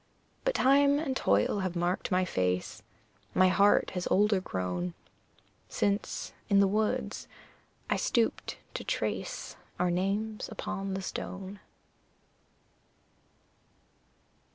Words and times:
But 0.43 0.55
time 0.55 0.97
and 0.97 1.15
toil 1.15 1.59
have 1.59 1.75
marked 1.75 2.09
my 2.09 2.25
face, 2.25 2.81
My 3.35 3.49
heart 3.49 3.91
has 3.91 4.07
older 4.09 4.41
grown 4.41 4.95
Since, 5.69 6.33
in 6.49 6.59
the 6.59 6.65
woods, 6.67 7.27
I 7.87 7.97
stooped 7.97 8.57
to 8.73 8.83
trace 8.83 9.57
Our 9.79 9.91
names 9.91 10.49
upon 10.49 10.95
the 10.95 11.03
stone. 11.03 11.59